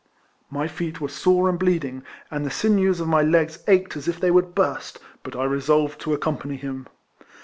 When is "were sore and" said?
0.99-1.59